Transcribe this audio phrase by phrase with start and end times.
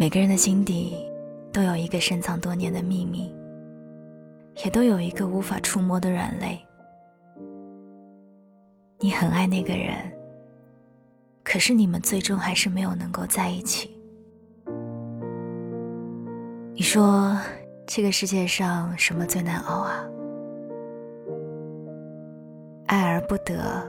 [0.00, 0.96] 每个人的心底
[1.52, 3.30] 都有一个深藏多年的秘密，
[4.64, 6.58] 也都有一个无法触摸的软肋。
[8.98, 10.10] 你很爱那个人，
[11.44, 13.94] 可是你们最终还是没有能够在一起。
[16.72, 17.36] 你说
[17.86, 20.02] 这个世界上什么最难熬啊？
[22.86, 23.86] 爱而不得，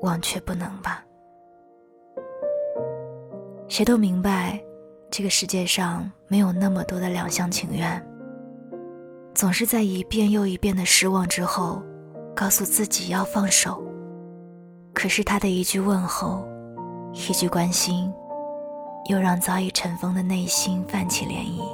[0.00, 1.04] 忘却不能吧？
[3.72, 4.62] 谁都明白，
[5.10, 8.06] 这个世界上没有那么多的两厢情愿。
[9.32, 11.82] 总是在一遍又一遍的失望之后，
[12.36, 13.82] 告诉自己要放手。
[14.92, 16.46] 可是他的一句问候，
[17.14, 18.12] 一句关心，
[19.08, 21.64] 又让早已尘封的内心泛起涟漪。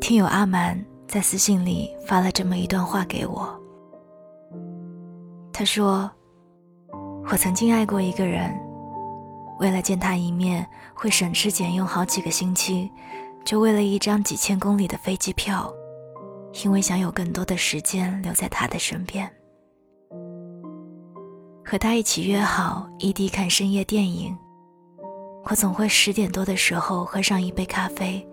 [0.00, 3.60] 听友阿蛮在私信里发了这么一段话给我，
[5.52, 6.08] 他说。
[7.28, 8.56] 我曾经爱过一个人，
[9.58, 12.88] 为了见他一面，会省吃俭用好几个星期，
[13.44, 15.72] 就为了一张几千公里的飞机票，
[16.62, 19.28] 因为想有更多的时间留在他的身边。
[21.64, 24.36] 和他一起约好异地看深夜电影，
[25.46, 28.24] 我总会十点多的时候喝上一杯咖啡，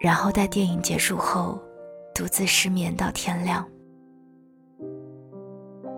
[0.00, 1.56] 然后在电影结束后，
[2.12, 3.64] 独自失眠到天亮。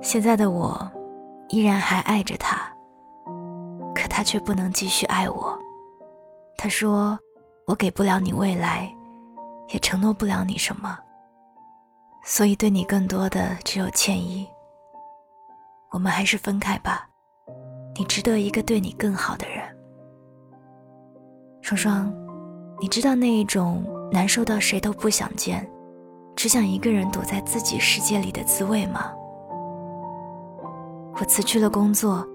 [0.03, 0.87] 现在的我。
[1.49, 2.57] 依然还爱着他，
[3.95, 5.59] 可他却不能继续爱我。
[6.57, 7.19] 他说
[7.67, 8.93] ：“我给不了你未来，
[9.69, 10.99] 也承诺不了你什么，
[12.25, 14.49] 所以对你更多的只有歉意。
[15.91, 17.09] 我们还是分开吧，
[17.97, 19.63] 你值得一个对你更好的人。”
[21.61, 22.13] 双双，
[22.81, 25.69] 你知道那一种难受到谁都不想见，
[26.35, 29.13] 只想一个人躲在自己世界里的滋味吗？
[31.17, 32.27] 我辞去了工作，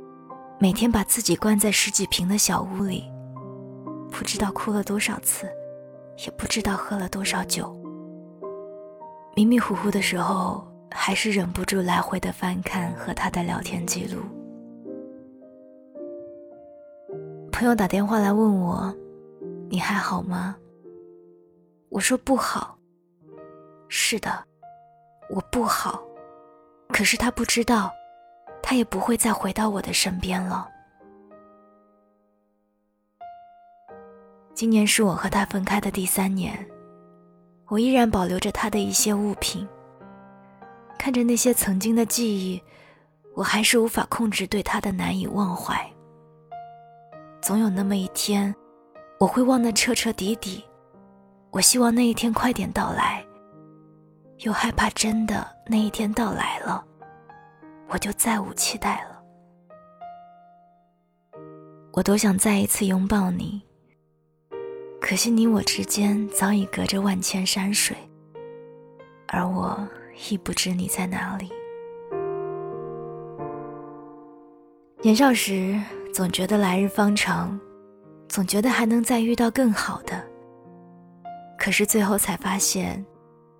[0.57, 3.03] 每天把自己关在十几平的小屋里，
[4.09, 5.49] 不知道哭了多少次，
[6.25, 7.75] 也不知道喝了多少酒。
[9.35, 14.21] 迷迷糊糊的时候，还是忍不住来回的翻看和他的聊天记录。
[17.51, 18.95] 朋友打电话来问我
[19.69, 20.55] ：“你还好吗？”
[21.91, 22.77] 我说：“不好。”
[23.89, 24.31] 是的，
[25.29, 26.01] 我不好，
[26.87, 27.91] 可是他不知道。
[28.69, 30.69] 他也不会再回到我的身边了。
[34.53, 36.53] 今年是我和他分开的第三年，
[37.65, 39.67] 我依然保留着他的一些物品。
[40.99, 42.61] 看着那些曾经的记忆，
[43.33, 45.75] 我还是无法控制对他的难以忘怀。
[47.41, 48.53] 总有那么一天，
[49.19, 50.63] 我会忘得彻彻底底。
[51.49, 53.25] 我希望那一天快点到来，
[54.41, 56.85] 又害怕真的那一天到来了。
[57.89, 59.19] 我就再无期待了。
[61.91, 63.61] 我多想再一次拥抱你，
[65.01, 67.97] 可惜你我之间早已隔着万千山水，
[69.27, 69.85] 而我
[70.29, 71.51] 亦不知你在哪里。
[75.01, 75.77] 年少时
[76.13, 77.59] 总觉得来日方长，
[78.27, 80.23] 总觉得还能再遇到更好的，
[81.57, 83.03] 可是最后才发现，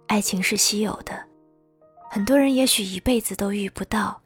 [0.08, 1.29] 爱情是稀有的。
[2.12, 4.20] 很多人也许一辈子都遇不到，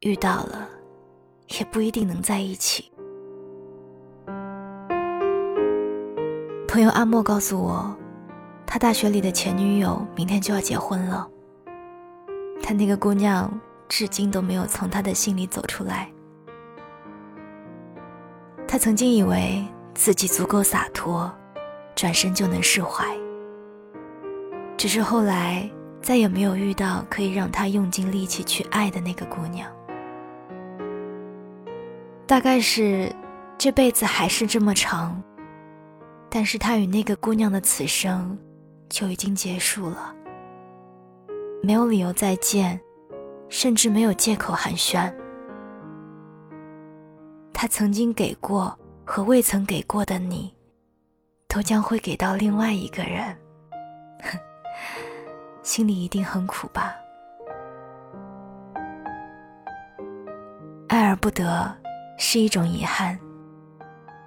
[0.00, 0.68] 遇到了，
[1.56, 2.90] 也不一定能在一起。
[6.66, 7.96] 朋友阿莫告诉我，
[8.66, 11.30] 他大学里的前女友明天就要结婚了，
[12.64, 13.48] 但那个姑娘
[13.88, 16.10] 至今都没有从他的心里走出来。
[18.66, 21.32] 他曾经以为自己足够洒脱，
[21.94, 23.06] 转身就能释怀，
[24.76, 25.70] 只是后来。
[26.08, 29.70] 再也没有遇到可以让他用尽力气去爱的那个姑娘。
[32.26, 33.14] 大概是
[33.58, 35.22] 这辈子还是这么长，
[36.30, 38.38] 但是他与那个姑娘的此生
[38.88, 40.14] 就已经结束了，
[41.62, 42.80] 没有理由再见，
[43.50, 45.12] 甚至没有借口寒暄。
[47.52, 48.74] 他曾经给过
[49.04, 50.54] 和未曾给过的你，
[51.48, 53.36] 都将会给到另外一个人。
[55.68, 56.96] 心里一定很苦吧？
[60.88, 61.76] 爱而不得
[62.16, 63.18] 是一种遗憾，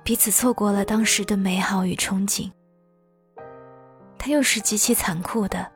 [0.03, 2.51] 彼此错过了当时的美好与憧憬。
[4.19, 5.67] 它又是极其残酷的，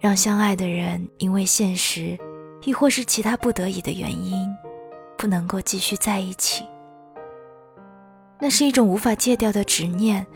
[0.00, 2.18] 让相爱的人因为现实，
[2.62, 4.48] 亦或是其他不得已的原因，
[5.18, 6.64] 不能够继续在一起。
[8.40, 10.26] 那是一种无法戒掉的执念，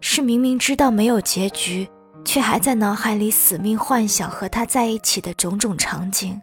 [0.00, 1.88] 是明明知道没有结局。
[2.28, 6.38] 却还在脑海里死命幻想和他在一起的种种场景，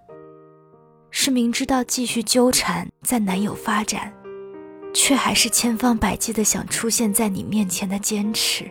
[1.12, 4.12] 是明知道继续纠缠再难有发展，
[4.96, 8.66] 却还是千方百计的想出现在你面前的坚持？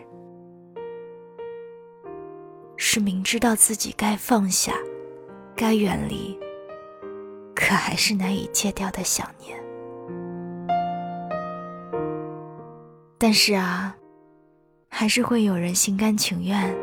[2.76, 4.72] 是明知道自己该放下，
[5.54, 6.36] 该远离，
[7.54, 9.56] 可还是难以戒掉的想念？
[13.16, 13.94] 但是啊，
[14.88, 16.76] 还是会有人心甘情愿，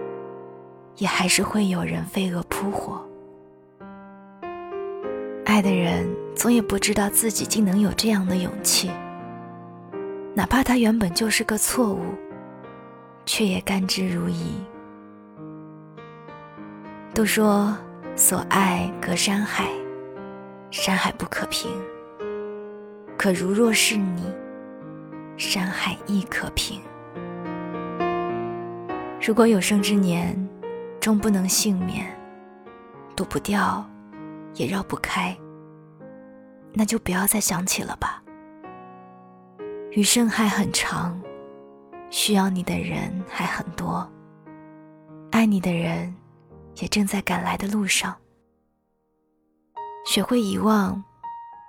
[0.98, 3.02] 也还是会有人飞蛾扑火。
[5.46, 8.90] 爱的人总也不知道自己竟能有这样的勇气，
[10.34, 12.00] 哪怕他原本就是个错误，
[13.26, 14.34] 却也甘之如饴。
[17.14, 17.78] 都说
[18.16, 19.68] 所爱隔山海，
[20.70, 21.70] 山海不可平。
[23.18, 24.24] 可如若是你，
[25.36, 26.80] 山海亦可平。
[29.22, 30.34] 如果有生之年
[31.02, 32.08] 终不能幸免，
[33.18, 33.86] 躲不掉，
[34.54, 35.38] 也绕不开，
[36.72, 38.24] 那就不要再想起了吧。
[39.92, 41.22] 余生还很长，
[42.10, 44.10] 需要你的人还很多，
[45.32, 46.16] 爱你的人。
[46.78, 48.16] 也正在赶来的路上。
[50.06, 51.04] 学会遗忘，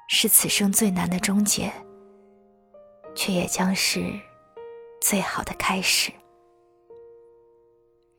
[0.09, 1.71] 是此生最难的终结，
[3.13, 4.01] 却也将是
[5.01, 6.13] 最好的开始。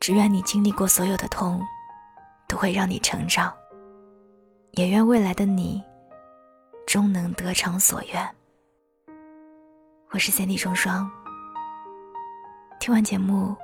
[0.04, 1.66] 只愿你经历过所有的痛，
[2.46, 3.50] 都会让你成长；
[4.72, 5.82] 也愿未来的你，
[6.86, 8.36] 终能得偿所愿。
[10.10, 11.10] 我是三 D 双双。
[12.82, 13.56] 听完节目，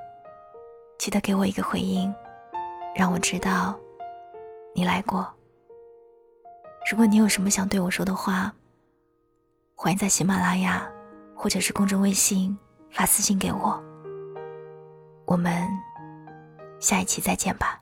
[0.97, 2.09] 记得给我一个回应。
[2.95, 3.77] 让我知道，
[4.73, 5.29] 你来过。
[6.89, 8.49] 如果你有什么想对我说的话，
[9.75, 10.89] 欢迎在喜马拉雅
[11.35, 12.57] 或者是公众微信
[12.89, 13.83] 发私信给我。
[15.25, 15.67] 我们
[16.79, 17.81] 下一期再见吧。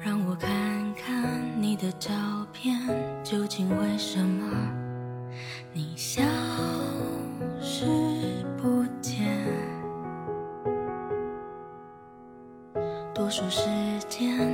[0.00, 2.10] 让我看看你的照
[2.52, 2.78] 片
[3.22, 4.50] 究竟为什么
[5.72, 6.22] 你消
[7.60, 7.84] 失
[8.56, 9.28] 不见。
[13.14, 13.66] 多数时
[14.08, 14.48] 间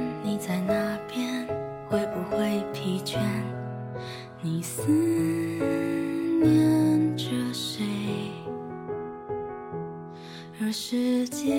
[10.67, 11.59] 而世界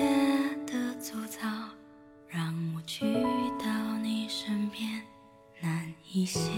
[0.66, 1.46] 的粗糙，
[2.26, 3.04] 让我去
[3.56, 5.00] 到你身边
[5.60, 6.50] 难一些。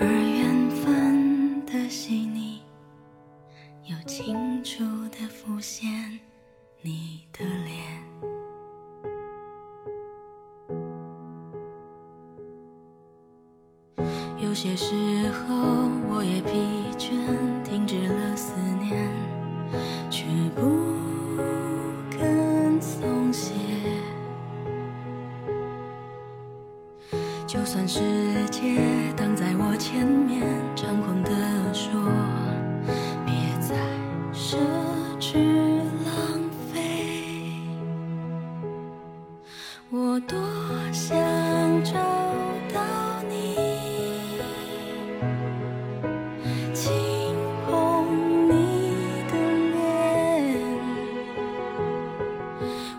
[0.00, 2.62] 而缘分的细腻，
[3.84, 6.18] 又清楚地浮现
[6.80, 7.44] 你的。
[27.76, 28.00] 算世
[28.50, 28.80] 界
[29.18, 30.42] 挡在我前面，
[30.74, 31.30] 猖狂地
[31.74, 32.00] 说，
[33.26, 33.76] 别再
[34.32, 34.56] 奢
[35.20, 35.36] 侈
[36.06, 36.40] 浪
[36.72, 36.80] 费，
[39.90, 40.38] 我多
[40.90, 41.14] 想
[41.84, 41.92] 找。
[42.72, 42.80] 到
[43.28, 43.56] 你，
[46.72, 46.90] 轻
[47.66, 48.06] 碰
[48.48, 48.50] 你
[49.28, 49.34] 的
[49.72, 49.76] 脸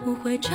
[0.06, 0.52] 我会找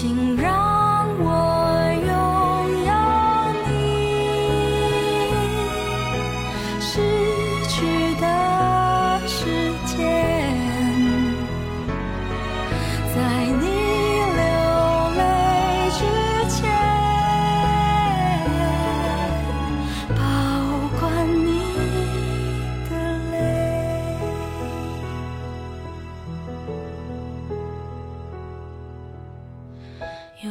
[0.00, 0.69] 请让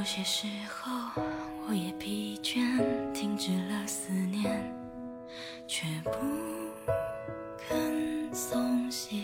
[0.10, 1.22] 有些时候，
[1.68, 2.60] 我也疲倦，
[3.12, 4.74] 停止了思念，
[5.68, 6.10] 却不
[7.56, 9.18] 肯松懈。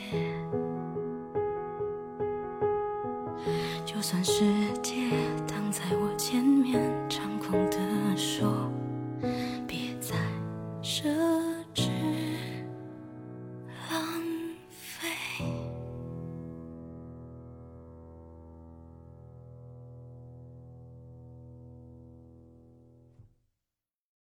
[3.83, 4.43] 就算世
[4.83, 5.09] 界
[5.47, 8.71] 挡在我前面，猖狂地说。